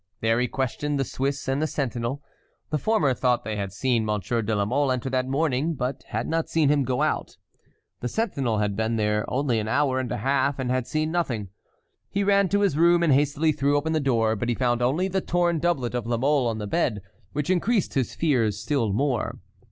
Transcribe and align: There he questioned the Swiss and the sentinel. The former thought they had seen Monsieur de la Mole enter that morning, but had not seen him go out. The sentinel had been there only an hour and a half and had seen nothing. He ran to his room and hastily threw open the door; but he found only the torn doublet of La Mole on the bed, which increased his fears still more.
There 0.19 0.39
he 0.39 0.47
questioned 0.47 0.99
the 0.99 1.03
Swiss 1.05 1.47
and 1.47 1.61
the 1.61 1.67
sentinel. 1.67 2.23
The 2.71 2.79
former 2.79 3.13
thought 3.13 3.43
they 3.43 3.55
had 3.55 3.71
seen 3.71 4.03
Monsieur 4.03 4.41
de 4.41 4.55
la 4.55 4.65
Mole 4.65 4.91
enter 4.91 5.11
that 5.11 5.27
morning, 5.27 5.75
but 5.75 6.01
had 6.07 6.27
not 6.27 6.49
seen 6.49 6.69
him 6.69 6.83
go 6.83 7.03
out. 7.03 7.37
The 7.99 8.07
sentinel 8.07 8.57
had 8.57 8.75
been 8.75 8.95
there 8.95 9.31
only 9.31 9.59
an 9.59 9.67
hour 9.67 9.99
and 9.99 10.11
a 10.11 10.17
half 10.17 10.57
and 10.57 10.71
had 10.71 10.87
seen 10.87 11.11
nothing. 11.11 11.49
He 12.09 12.23
ran 12.23 12.49
to 12.49 12.61
his 12.61 12.75
room 12.75 13.03
and 13.03 13.13
hastily 13.13 13.51
threw 13.51 13.77
open 13.77 13.93
the 13.93 13.99
door; 13.99 14.35
but 14.35 14.49
he 14.49 14.55
found 14.55 14.81
only 14.81 15.07
the 15.07 15.21
torn 15.21 15.59
doublet 15.59 15.93
of 15.93 16.07
La 16.07 16.17
Mole 16.17 16.47
on 16.47 16.57
the 16.57 16.65
bed, 16.65 17.03
which 17.33 17.51
increased 17.51 17.93
his 17.93 18.15
fears 18.15 18.57
still 18.59 18.91
more. 18.91 19.35